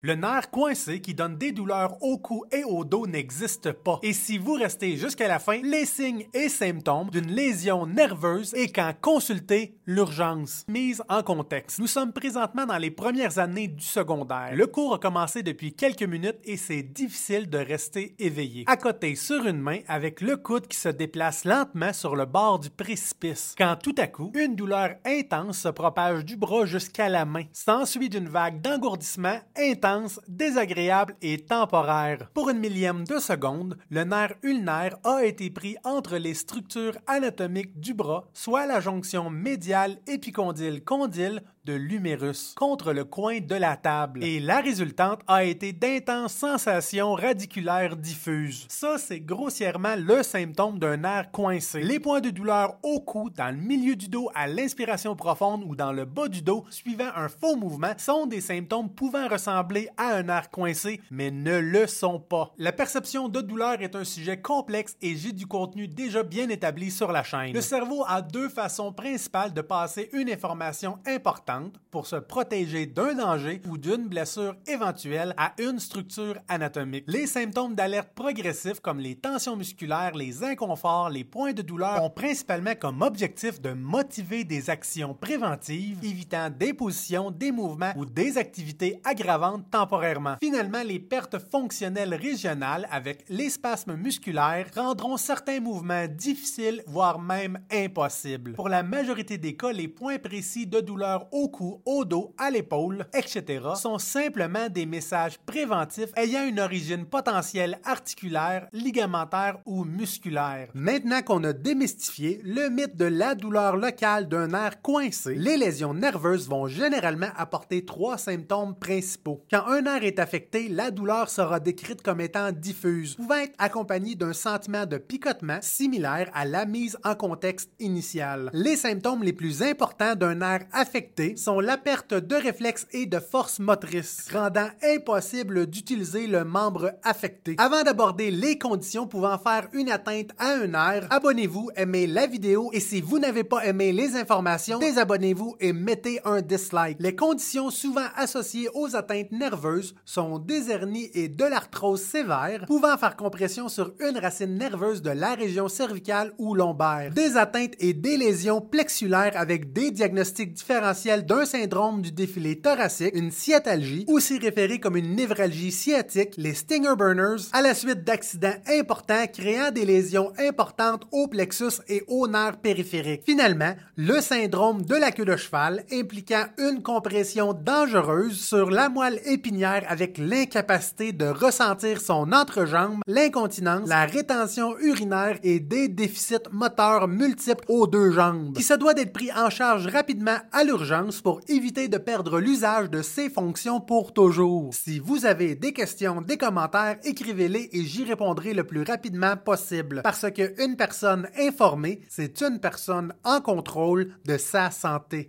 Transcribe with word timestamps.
Le 0.00 0.14
nerf 0.14 0.52
coincé 0.52 1.00
qui 1.00 1.12
donne 1.12 1.38
des 1.38 1.50
douleurs 1.50 2.00
au 2.00 2.18
cou 2.18 2.44
et 2.52 2.62
au 2.62 2.84
dos 2.84 3.08
n'existe 3.08 3.72
pas. 3.72 3.98
Et 4.04 4.12
si 4.12 4.38
vous 4.38 4.52
restez 4.52 4.96
jusqu'à 4.96 5.26
la 5.26 5.40
fin, 5.40 5.60
les 5.60 5.86
signes 5.86 6.28
et 6.34 6.48
symptômes 6.48 7.10
d'une 7.10 7.32
lésion 7.32 7.84
nerveuse 7.84 8.54
et 8.54 8.70
quand 8.70 8.94
consulter 9.00 9.74
l'urgence. 9.88 10.66
Mise 10.68 11.02
en 11.08 11.22
contexte. 11.22 11.78
Nous 11.78 11.86
sommes 11.86 12.12
présentement 12.12 12.66
dans 12.66 12.76
les 12.76 12.90
premières 12.90 13.38
années 13.38 13.68
du 13.68 13.84
secondaire. 13.84 14.50
Le 14.54 14.66
cours 14.66 14.94
a 14.94 14.98
commencé 14.98 15.42
depuis 15.42 15.72
quelques 15.72 16.02
minutes 16.02 16.38
et 16.44 16.58
c'est 16.58 16.82
difficile 16.82 17.48
de 17.48 17.56
rester 17.56 18.14
éveillé. 18.18 18.64
À 18.66 18.76
côté 18.76 19.14
sur 19.14 19.46
une 19.46 19.60
main 19.62 19.78
avec 19.88 20.20
le 20.20 20.36
coude 20.36 20.66
qui 20.66 20.76
se 20.76 20.90
déplace 20.90 21.46
lentement 21.46 21.94
sur 21.94 22.16
le 22.16 22.26
bord 22.26 22.58
du 22.58 22.68
précipice. 22.68 23.54
Quand 23.56 23.76
tout 23.82 23.94
à 23.96 24.06
coup, 24.06 24.30
une 24.34 24.56
douleur 24.56 24.90
intense 25.06 25.60
se 25.60 25.68
propage 25.68 26.26
du 26.26 26.36
bras 26.36 26.66
jusqu'à 26.66 27.08
la 27.08 27.24
main. 27.24 27.44
S'ensuit 27.54 28.10
d'une 28.10 28.28
vague 28.28 28.60
d'engourdissement 28.60 29.40
intense 29.56 30.20
désagréable 30.28 31.16
et 31.22 31.38
temporaire. 31.38 32.28
Pour 32.34 32.50
une 32.50 32.58
millième 32.58 33.04
de 33.04 33.18
seconde, 33.18 33.78
le 33.88 34.04
nerf 34.04 34.34
ulnaire 34.42 34.98
a 35.04 35.24
été 35.24 35.48
pris 35.48 35.76
entre 35.82 36.18
les 36.18 36.34
structures 36.34 36.98
anatomiques 37.06 37.80
du 37.80 37.94
bras, 37.94 38.28
soit 38.34 38.66
la 38.66 38.80
jonction 38.80 39.30
médiale 39.30 39.77
épicondyle-condyle 40.06 41.42
l'humérus 41.72 42.54
contre 42.56 42.92
le 42.92 43.04
coin 43.04 43.40
de 43.40 43.54
la 43.54 43.76
table. 43.76 44.22
Et 44.22 44.40
la 44.40 44.60
résultante 44.60 45.20
a 45.26 45.44
été 45.44 45.72
d'intenses 45.72 46.34
sensations 46.34 47.14
radiculaires 47.14 47.96
diffuses. 47.96 48.66
Ça, 48.68 48.96
c'est 48.98 49.20
grossièrement 49.20 49.94
le 49.96 50.22
symptôme 50.22 50.78
d'un 50.78 50.98
nerf 50.98 51.30
coincé. 51.30 51.80
Les 51.80 52.00
points 52.00 52.20
de 52.20 52.30
douleur 52.30 52.76
au 52.82 53.00
cou, 53.00 53.30
dans 53.30 53.54
le 53.54 53.60
milieu 53.60 53.96
du 53.96 54.08
dos 54.08 54.30
à 54.34 54.46
l'inspiration 54.46 55.16
profonde 55.16 55.64
ou 55.66 55.74
dans 55.74 55.92
le 55.92 56.04
bas 56.04 56.28
du 56.28 56.42
dos 56.42 56.64
suivant 56.70 57.10
un 57.14 57.28
faux 57.28 57.56
mouvement 57.56 57.92
sont 57.98 58.26
des 58.26 58.40
symptômes 58.40 58.90
pouvant 58.90 59.28
ressembler 59.28 59.88
à 59.96 60.14
un 60.16 60.22
nerf 60.22 60.50
coincé, 60.50 61.00
mais 61.10 61.30
ne 61.30 61.58
le 61.58 61.86
sont 61.86 62.20
pas. 62.20 62.52
La 62.58 62.72
perception 62.72 63.28
de 63.28 63.40
douleur 63.40 63.80
est 63.82 63.96
un 63.96 64.04
sujet 64.04 64.40
complexe 64.40 64.96
et 65.02 65.16
j'ai 65.16 65.32
du 65.32 65.46
contenu 65.46 65.88
déjà 65.88 66.22
bien 66.22 66.48
établi 66.48 66.90
sur 66.90 67.12
la 67.12 67.22
chaîne. 67.22 67.52
Le 67.52 67.60
cerveau 67.60 68.04
a 68.06 68.22
deux 68.22 68.48
façons 68.48 68.92
principales 68.92 69.52
de 69.52 69.60
passer 69.60 70.08
une 70.12 70.30
information 70.30 70.98
importante 71.06 71.57
pour 71.90 72.06
se 72.06 72.16
protéger 72.16 72.86
d'un 72.86 73.14
danger 73.14 73.60
ou 73.68 73.78
d'une 73.78 74.08
blessure 74.08 74.56
éventuelle 74.66 75.34
à 75.36 75.54
une 75.58 75.78
structure 75.78 76.38
anatomique. 76.48 77.04
Les 77.06 77.26
symptômes 77.26 77.74
d'alerte 77.74 78.10
progressifs 78.14 78.80
comme 78.80 79.00
les 79.00 79.16
tensions 79.16 79.56
musculaires, 79.56 80.14
les 80.14 80.44
inconforts, 80.44 81.10
les 81.10 81.24
points 81.24 81.52
de 81.52 81.62
douleur 81.62 82.02
ont 82.02 82.10
principalement 82.10 82.74
comme 82.74 83.02
objectif 83.02 83.60
de 83.60 83.70
motiver 83.70 84.44
des 84.44 84.70
actions 84.70 85.14
préventives 85.14 85.98
évitant 86.02 86.50
des 86.50 86.74
positions, 86.74 87.30
des 87.30 87.52
mouvements 87.52 87.92
ou 87.96 88.04
des 88.04 88.38
activités 88.38 89.00
aggravantes 89.04 89.70
temporairement. 89.70 90.36
Finalement, 90.42 90.82
les 90.82 91.00
pertes 91.00 91.38
fonctionnelles 91.38 92.14
régionales 92.14 92.88
avec 92.90 93.24
les 93.28 93.50
spasmes 93.50 93.96
musculaires 93.96 94.66
rendront 94.74 95.16
certains 95.16 95.60
mouvements 95.60 96.06
difficiles, 96.06 96.82
voire 96.86 97.18
même 97.18 97.58
impossibles. 97.72 98.52
Pour 98.52 98.68
la 98.68 98.82
majorité 98.82 99.38
des 99.38 99.56
cas, 99.56 99.72
les 99.72 99.88
points 99.88 100.18
précis 100.18 100.66
de 100.66 100.80
douleur 100.80 101.26
au 101.32 101.47
au 101.48 101.50
cou, 101.50 101.82
au 101.86 102.04
dos, 102.04 102.34
à 102.36 102.50
l'épaule, 102.50 103.06
etc., 103.14 103.60
sont 103.74 103.98
simplement 103.98 104.68
des 104.68 104.84
messages 104.84 105.38
préventifs 105.38 106.10
ayant 106.16 106.44
une 106.44 106.60
origine 106.60 107.06
potentielle 107.06 107.78
articulaire, 107.84 108.68
ligamentaire 108.72 109.58
ou 109.64 109.84
musculaire. 109.84 110.68
Maintenant 110.74 111.22
qu'on 111.22 111.42
a 111.44 111.54
démystifié 111.54 112.40
le 112.44 112.68
mythe 112.68 112.96
de 112.96 113.06
la 113.06 113.34
douleur 113.34 113.76
locale 113.76 114.28
d'un 114.28 114.48
nerf 114.48 114.82
coincé, 114.82 115.34
les 115.34 115.56
lésions 115.56 115.94
nerveuses 115.94 116.48
vont 116.48 116.66
généralement 116.66 117.30
apporter 117.36 117.84
trois 117.84 118.18
symptômes 118.18 118.74
principaux. 118.74 119.42
Quand 119.50 119.66
un 119.68 119.82
nerf 119.82 120.04
est 120.04 120.18
affecté, 120.18 120.68
la 120.68 120.90
douleur 120.90 121.30
sera 121.30 121.60
décrite 121.60 122.02
comme 122.02 122.20
étant 122.20 122.52
diffuse, 122.52 123.14
pouvant 123.14 123.36
être 123.36 123.54
accompagnée 123.58 124.16
d'un 124.16 124.34
sentiment 124.34 124.84
de 124.84 124.98
picotement 124.98 125.58
similaire 125.62 126.30
à 126.34 126.44
la 126.44 126.66
mise 126.66 126.98
en 127.04 127.14
contexte 127.14 127.70
initiale. 127.78 128.50
Les 128.52 128.76
symptômes 128.76 129.22
les 129.22 129.32
plus 129.32 129.62
importants 129.62 130.14
d'un 130.14 130.34
nerf 130.34 130.66
affecté 130.72 131.27
sont 131.36 131.60
la 131.60 131.76
perte 131.76 132.14
de 132.14 132.34
réflexes 132.34 132.86
et 132.92 133.06
de 133.06 133.18
force 133.18 133.58
motrice, 133.58 134.28
rendant 134.32 134.68
impossible 134.82 135.66
d'utiliser 135.66 136.26
le 136.26 136.44
membre 136.44 136.92
affecté. 137.02 137.54
Avant 137.58 137.82
d'aborder 137.82 138.30
les 138.30 138.58
conditions 138.58 139.06
pouvant 139.06 139.38
faire 139.38 139.68
une 139.72 139.90
atteinte 139.90 140.30
à 140.38 140.52
un 140.54 140.66
nerf, 140.66 141.06
abonnez-vous, 141.10 141.70
aimez 141.76 142.06
la 142.06 142.26
vidéo 142.26 142.70
et 142.72 142.80
si 142.80 143.00
vous 143.00 143.18
n'avez 143.18 143.44
pas 143.44 143.64
aimé 143.66 143.92
les 143.92 144.16
informations, 144.16 144.78
désabonnez-vous 144.78 145.56
et 145.60 145.72
mettez 145.72 146.20
un 146.24 146.40
dislike. 146.40 146.98
Les 147.00 147.14
conditions 147.14 147.70
souvent 147.70 148.06
associées 148.16 148.68
aux 148.74 148.96
atteintes 148.96 149.32
nerveuses 149.32 149.94
sont 150.04 150.38
des 150.38 150.70
hernies 150.70 151.10
et 151.14 151.28
de 151.28 151.44
l'arthrose 151.44 152.02
sévère, 152.02 152.64
pouvant 152.66 152.96
faire 152.96 153.16
compression 153.16 153.68
sur 153.68 153.92
une 154.00 154.18
racine 154.18 154.56
nerveuse 154.56 155.02
de 155.02 155.10
la 155.10 155.34
région 155.34 155.68
cervicale 155.68 156.32
ou 156.38 156.54
lombaire, 156.54 157.12
des 157.12 157.36
atteintes 157.36 157.74
et 157.78 157.92
des 157.92 158.16
lésions 158.16 158.60
plexulaires 158.60 159.32
avec 159.34 159.72
des 159.72 159.90
diagnostics 159.90 160.52
différentiels 160.52 161.17
d'un 161.24 161.44
syndrome 161.44 162.02
du 162.02 162.12
défilé 162.12 162.60
thoracique, 162.60 163.14
une 163.14 163.30
sciatalgie, 163.30 164.04
aussi 164.08 164.38
référée 164.38 164.80
comme 164.80 164.96
une 164.96 165.14
névralgie 165.14 165.72
sciatique, 165.72 166.34
les 166.36 166.54
stinger 166.54 166.96
burners, 166.96 167.48
à 167.52 167.62
la 167.62 167.74
suite 167.74 168.04
d'accidents 168.04 168.54
importants 168.68 169.26
créant 169.32 169.70
des 169.70 169.84
lésions 169.84 170.32
importantes 170.38 171.04
au 171.12 171.28
plexus 171.28 171.80
et 171.88 172.02
au 172.08 172.28
nerf 172.28 172.58
périphérique. 172.58 173.22
Finalement, 173.24 173.74
le 173.96 174.20
syndrome 174.20 174.82
de 174.82 174.94
la 174.94 175.12
queue 175.12 175.24
de 175.24 175.36
cheval 175.36 175.84
impliquant 175.92 176.44
une 176.58 176.82
compression 176.82 177.52
dangereuse 177.52 178.40
sur 178.40 178.70
la 178.70 178.88
moelle 178.88 179.20
épinière 179.24 179.84
avec 179.88 180.18
l'incapacité 180.18 181.12
de 181.12 181.26
ressentir 181.26 182.00
son 182.00 182.32
entrejambe, 182.32 183.00
l'incontinence, 183.06 183.88
la 183.88 184.06
rétention 184.06 184.76
urinaire 184.78 185.38
et 185.42 185.60
des 185.60 185.88
déficits 185.88 186.36
moteurs 186.52 187.08
multiples 187.08 187.64
aux 187.68 187.86
deux 187.86 188.10
jambes, 188.10 188.54
qui 188.54 188.62
se 188.62 188.74
doit 188.74 188.94
d'être 188.94 189.12
pris 189.12 189.30
en 189.32 189.50
charge 189.50 189.86
rapidement 189.86 190.38
à 190.52 190.64
l'urgence 190.64 191.07
pour 191.22 191.40
éviter 191.48 191.88
de 191.88 191.98
perdre 191.98 192.38
l'usage 192.38 192.90
de 192.90 193.02
ces 193.02 193.30
fonctions 193.30 193.80
pour 193.80 194.12
toujours. 194.12 194.72
Si 194.72 194.98
vous 194.98 195.26
avez 195.26 195.54
des 195.54 195.72
questions, 195.72 196.20
des 196.20 196.36
commentaires, 196.36 196.98
écrivez-les 197.04 197.70
et 197.72 197.84
j'y 197.84 198.04
répondrai 198.04 198.54
le 198.54 198.64
plus 198.64 198.82
rapidement 198.82 199.36
possible. 199.36 200.02
Parce 200.02 200.30
qu'une 200.30 200.76
personne 200.76 201.28
informée, 201.38 202.00
c'est 202.08 202.40
une 202.42 202.60
personne 202.60 203.14
en 203.24 203.40
contrôle 203.40 204.14
de 204.26 204.36
sa 204.36 204.70
santé. 204.70 205.28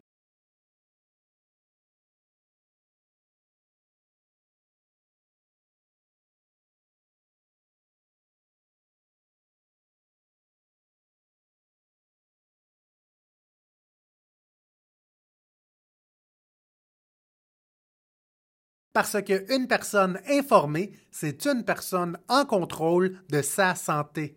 Parce 19.00 19.16
qu'une 19.24 19.66
personne 19.70 20.20
informée, 20.30 20.92
c'est 21.10 21.46
une 21.46 21.64
personne 21.64 22.18
en 22.28 22.44
contrôle 22.44 23.16
de 23.30 23.42
sa 23.42 23.74
santé. 23.74 24.36